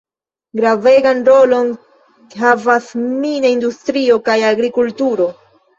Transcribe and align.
Gravegan 0.59 1.21
rolon 1.27 1.69
havas 2.41 2.91
mina 3.05 3.55
industrio 3.59 4.21
kaj 4.31 4.41
agrikulturo. 4.53 5.35